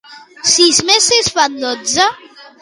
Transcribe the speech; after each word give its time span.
Sis 0.51 0.79
més 0.87 1.09
sis 1.09 1.29
fan 1.35 1.59
dotze? 1.65 2.09